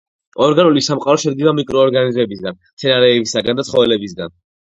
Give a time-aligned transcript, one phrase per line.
[0.43, 4.37] ორგანული სამყარო შედგება მიკროორგანიზმებისაგან, მცენარეებისაგან და ცხოველებისაგან.